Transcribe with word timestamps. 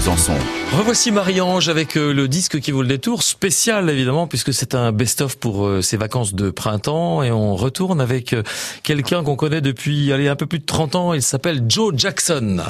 Besançon. 0.00 0.32
Revoici 0.78 1.10
Marie-Ange 1.10 1.68
avec 1.68 1.98
euh, 1.98 2.14
le 2.14 2.26
disque 2.26 2.58
qui 2.58 2.70
vaut 2.70 2.80
le 2.80 2.88
détour, 2.88 3.22
spécial 3.22 3.90
évidemment 3.90 4.26
puisque 4.26 4.54
c'est 4.54 4.74
un 4.74 4.92
best-of 4.92 5.36
pour 5.36 5.66
euh, 5.66 5.82
ses 5.82 5.98
vacances 5.98 6.32
de 6.34 6.48
printemps 6.48 7.22
et 7.22 7.30
on 7.30 7.54
retourne 7.54 8.00
avec 8.00 8.32
euh, 8.32 8.42
quelqu'un 8.82 9.22
qu'on 9.22 9.36
connaît 9.36 9.60
depuis 9.60 10.10
allez, 10.10 10.28
un 10.28 10.36
peu 10.36 10.46
plus 10.46 10.58
de 10.58 10.64
30 10.64 10.94
ans, 10.94 11.12
il 11.12 11.20
s'appelle 11.20 11.64
Joe 11.68 11.92
Jackson. 11.94 12.62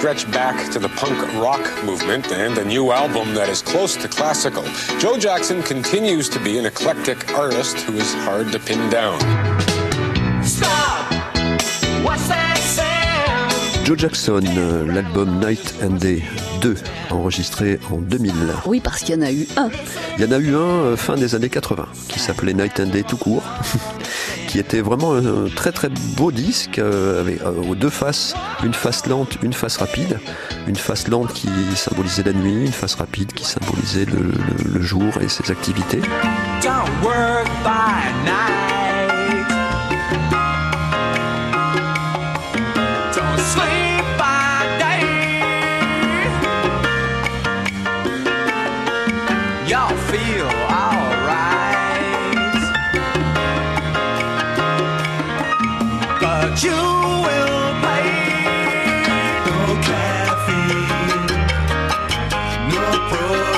stretch 0.00 0.28
back 0.32 0.56
to 0.72 0.80
the 0.80 0.90
punk 0.96 1.16
rock 1.40 1.62
movement 1.84 2.32
and 2.32 2.58
a 2.58 2.64
new 2.64 2.90
album 2.90 3.32
that 3.32 3.48
is 3.48 3.62
close 3.62 3.96
to 3.96 4.08
classical. 4.08 4.64
Joe 4.98 5.16
Jackson 5.16 5.62
continues 5.62 6.28
to 6.30 6.40
be 6.40 6.58
an 6.58 6.66
eclectic 6.66 7.32
artist 7.32 7.78
who 7.82 7.94
is 7.94 8.12
hard 8.24 8.50
to 8.50 8.58
pin 8.58 8.90
down. 8.90 9.20
Stop! 10.42 11.12
What's 12.02 12.26
that? 12.26 12.45
Joe 13.86 13.96
Jackson, 13.96 14.40
euh, 14.56 14.84
l'album 14.92 15.38
Night 15.38 15.74
and 15.80 15.90
Day 15.94 16.20
2, 16.60 16.74
enregistré 17.10 17.78
en 17.92 17.98
2000. 17.98 18.32
Oui, 18.66 18.80
parce 18.80 19.00
qu'il 19.02 19.14
y 19.14 19.18
en 19.18 19.22
a 19.22 19.30
eu 19.30 19.46
un. 19.56 19.68
Il 20.18 20.24
y 20.24 20.28
en 20.28 20.32
a 20.32 20.38
eu 20.38 20.56
un 20.56 20.58
euh, 20.58 20.96
fin 20.96 21.14
des 21.14 21.36
années 21.36 21.48
80, 21.48 21.86
qui 22.08 22.18
s'appelait 22.18 22.52
Night 22.52 22.80
and 22.80 22.86
Day 22.86 23.04
tout 23.04 23.16
court, 23.16 23.44
qui 24.48 24.58
était 24.58 24.80
vraiment 24.80 25.14
un 25.14 25.48
très 25.54 25.70
très 25.70 25.88
beau 26.16 26.32
disque, 26.32 26.80
euh, 26.80 27.20
avec 27.20 27.38
aux 27.46 27.76
deux 27.76 27.90
faces, 27.90 28.34
une 28.64 28.74
face 28.74 29.06
lente, 29.06 29.38
une 29.42 29.52
face 29.52 29.76
rapide. 29.76 30.18
Une 30.66 30.74
face 30.76 31.06
lente 31.06 31.32
qui 31.32 31.48
symbolisait 31.76 32.24
la 32.24 32.32
nuit, 32.32 32.66
une 32.66 32.72
face 32.72 32.96
rapide 32.96 33.32
qui 33.34 33.44
symbolisait 33.44 34.06
le, 34.06 34.18
le- 34.20 34.72
le 34.74 34.82
jour 34.82 35.04
et 35.20 35.28
ses 35.28 35.48
activités. 35.52 36.00
Don't 36.60 36.90
work 37.04 37.46
by 37.62 38.12
night. 38.24 38.75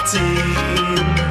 Protein. 0.08 1.27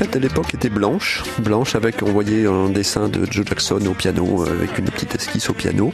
Pochette 0.00 0.16
à 0.16 0.18
l'époque 0.18 0.54
était 0.54 0.70
blanche, 0.70 1.22
blanche 1.40 1.74
avec, 1.74 2.02
on 2.02 2.10
voyait 2.10 2.46
un 2.46 2.70
dessin 2.70 3.10
de 3.10 3.26
Joe 3.30 3.44
Jackson 3.44 3.80
au 3.86 3.92
piano, 3.92 4.42
euh, 4.42 4.50
avec 4.50 4.78
une 4.78 4.86
petite 4.86 5.14
esquisse 5.14 5.50
au 5.50 5.52
piano. 5.52 5.92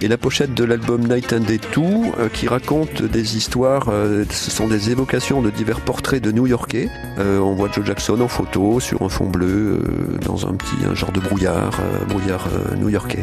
Et 0.00 0.08
la 0.08 0.16
pochette 0.16 0.54
de 0.54 0.64
l'album 0.64 1.06
Night 1.06 1.34
and 1.34 1.40
Day 1.40 1.60
2, 1.74 1.82
euh, 1.82 2.28
qui 2.32 2.48
raconte 2.48 3.02
des 3.02 3.36
histoires, 3.36 3.90
euh, 3.90 4.24
ce 4.30 4.50
sont 4.50 4.68
des 4.68 4.90
évocations 4.90 5.42
de 5.42 5.50
divers 5.50 5.82
portraits 5.82 6.22
de 6.22 6.32
New-Yorkais. 6.32 6.88
On 7.18 7.52
voit 7.52 7.68
Joe 7.70 7.84
Jackson 7.84 8.18
en 8.22 8.28
photo 8.28 8.80
sur 8.80 9.02
un 9.02 9.10
fond 9.10 9.26
bleu, 9.26 9.82
dans 10.24 10.46
un 10.46 10.54
petit 10.54 10.86
un 10.90 10.94
genre 10.94 11.12
de 11.12 11.20
brouillard, 11.20 11.78
brouillard 12.08 12.48
new-yorkais. 12.78 13.20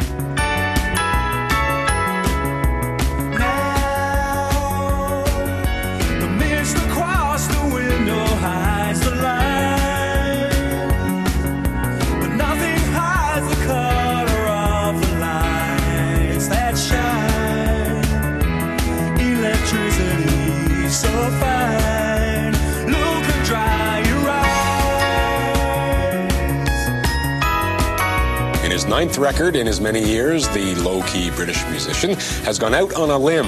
Ninth 29.00 29.18
record 29.18 29.56
in 29.56 29.66
as 29.66 29.80
many 29.80 30.04
years, 30.04 30.46
the 30.50 30.76
low 30.76 31.02
key 31.04 31.32
British 31.32 31.66
musician 31.68 32.16
has 32.44 32.60
gone 32.60 32.76
out 32.76 32.94
on 32.96 33.10
a 33.10 33.18
limb. 33.18 33.48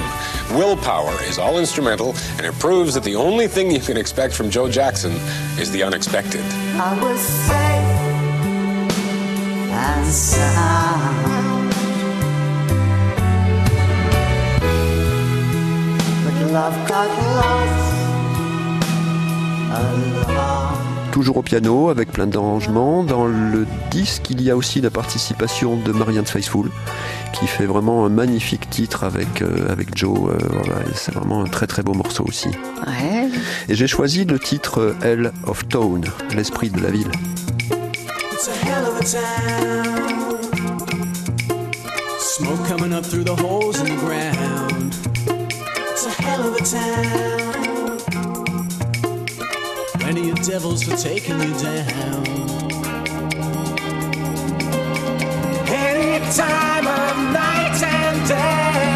Willpower 0.56 1.22
is 1.24 1.38
all 1.38 1.58
instrumental, 1.58 2.14
and 2.38 2.46
it 2.46 2.58
proves 2.58 2.94
that 2.94 3.04
the 3.04 3.14
only 3.14 3.46
thing 3.46 3.70
you 3.70 3.78
can 3.78 3.98
expect 3.98 4.32
from 4.32 4.48
Joe 4.48 4.70
Jackson 4.70 5.12
is 5.60 5.70
the 5.70 5.82
unexpected. 5.82 6.40
I 6.40 6.98
was 7.04 7.20
safe 7.20 7.58
and 9.68 10.06
sound. 10.06 11.72
But 16.24 16.50
love 16.50 16.88
got 16.88 17.08
lost. 17.36 17.92
Toujours 21.12 21.36
au 21.36 21.42
piano, 21.42 21.90
avec 21.90 22.10
plein 22.10 22.26
d'arrangements. 22.26 23.04
Dans 23.04 23.26
le 23.26 23.66
disque, 23.90 24.30
il 24.30 24.40
y 24.42 24.50
a 24.50 24.56
aussi 24.56 24.80
la 24.80 24.90
participation 24.90 25.76
de 25.76 25.92
Marianne 25.92 26.24
Faithfull, 26.24 26.70
qui 27.34 27.46
fait 27.46 27.66
vraiment 27.66 28.06
un 28.06 28.08
magnifique 28.08 28.70
titre 28.70 29.04
avec, 29.04 29.42
euh, 29.42 29.70
avec 29.70 29.94
Joe. 29.94 30.30
euh, 30.30 30.38
voilà, 30.50 30.80
c'est 30.94 31.14
vraiment 31.14 31.42
un 31.42 31.46
très 31.46 31.66
très 31.66 31.82
beau 31.82 31.92
morceau 31.92 32.24
aussi. 32.26 32.48
Ouais. 32.48 33.28
Et 33.68 33.74
j'ai 33.74 33.86
choisi 33.86 34.24
le 34.24 34.38
titre 34.38 34.80
euh, 34.80 34.94
Hell 35.02 35.32
of 35.46 35.68
Town, 35.68 36.02
l'esprit 36.34 36.70
de 36.70 36.80
la 36.80 36.90
ville. 36.90 37.10
It's 38.32 38.48
a 38.48 38.66
hell 38.66 38.86
of 38.86 38.98
a 38.98 39.04
town. 39.04 40.38
Smoke 42.18 42.66
coming 42.66 42.92
up 42.94 43.04
through 43.04 43.24
the 43.24 43.36
holes 43.38 43.78
in 43.80 43.84
the 43.84 44.00
ground. 44.00 44.94
It's 45.92 46.06
a 46.06 46.22
hell 46.22 46.48
of 46.48 46.56
a 46.56 46.64
town. 46.64 47.51
Plenty 50.12 50.30
of 50.30 50.42
devils 50.42 50.82
for 50.82 50.94
taking 50.94 51.40
you 51.40 51.54
down. 51.58 52.26
Any 55.68 56.18
time 56.34 56.86
of 56.86 57.16
night 57.32 57.82
and 57.82 58.28
day. 58.28 58.92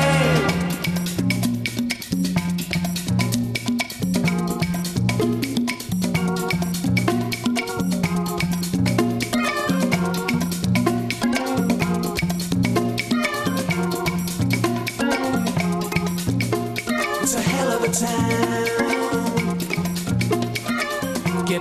It's 17.23 17.35
a 17.35 17.41
hell 17.41 17.73
of 17.73 17.85
a 17.85 17.89
town. 17.91 18.96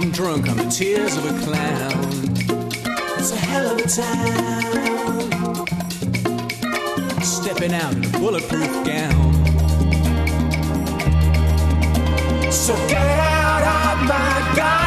Getting 0.05 0.23
drunk 0.23 0.47
on 0.49 0.57
the 0.57 0.65
tears 0.65 1.17
of 1.17 1.25
a 1.25 1.33
clown. 1.43 2.05
It's 3.17 3.31
a 3.31 3.37
hell 3.37 3.71
of 3.71 3.79
a 3.79 3.87
town. 3.87 5.65
Stepping 7.23 7.73
out 7.73 7.93
in 7.93 8.05
a 8.05 8.09
bulletproof 8.09 8.85
gown. 8.85 9.33
So 12.51 12.75
get 12.87 13.19
out 13.19 13.63
of 13.63 14.07
my 14.07 14.53
goddamn 14.55 14.84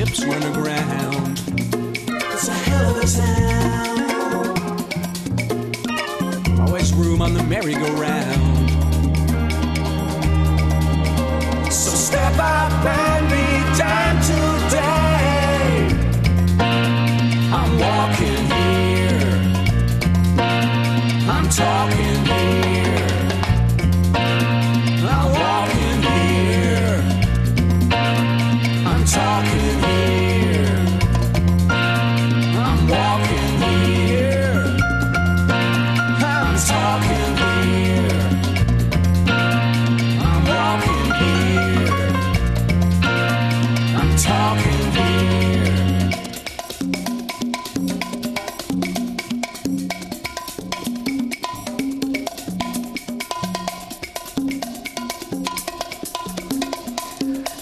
hips 0.00 0.24
went 0.24 0.42
aground. 0.46 1.38
It's 2.32 2.48
a 2.48 2.52
hell 2.52 2.90
of 2.90 3.02
a 3.04 3.06
sound. 3.06 4.00
Always 6.58 6.94
room 6.94 7.20
on 7.20 7.34
the 7.34 7.42
merry-go-round. 7.42 8.70
So 11.70 11.90
step 11.90 12.32
up 12.38 12.72
and 12.86 13.28
be 13.28 13.46
down 13.76 14.22
today. 14.30 15.90
I'm 17.58 17.78
walking 17.84 18.42
here. 18.56 19.34
I'm 21.30 21.46
talking. 21.50 21.99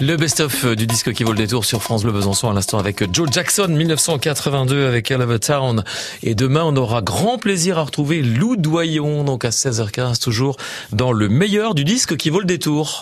Le 0.08 0.16
best-of 0.16 0.64
du 0.74 0.86
disque 0.86 1.12
qui 1.12 1.22
vaut 1.22 1.32
le 1.32 1.36
détour 1.36 1.66
sur 1.66 1.82
France 1.82 2.02
Bleu 2.02 2.12
Besançon 2.12 2.48
à 2.48 2.54
l'instant 2.54 2.78
avec 2.78 3.04
Joe 3.14 3.28
Jackson 3.30 3.68
1982 3.68 4.86
avec 4.86 5.10
Hell 5.10 5.20
of 5.20 5.30
a 5.30 5.38
Town. 5.38 5.84
Et 6.22 6.34
demain, 6.34 6.62
on 6.64 6.74
aura 6.76 7.02
grand 7.02 7.36
plaisir 7.36 7.76
à 7.76 7.82
retrouver 7.82 8.22
Lou 8.22 8.56
Doyon, 8.56 9.22
donc 9.24 9.44
à 9.44 9.50
16h15 9.50 10.18
toujours 10.18 10.56
dans 10.92 11.12
le 11.12 11.28
meilleur 11.28 11.74
du 11.74 11.84
disque 11.84 12.16
qui 12.16 12.30
vaut 12.30 12.40
le 12.40 12.46
détour. 12.46 12.96